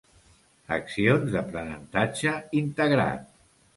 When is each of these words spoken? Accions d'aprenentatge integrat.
Accions 0.77 1.29
d'aprenentatge 1.35 2.33
integrat. 2.63 3.29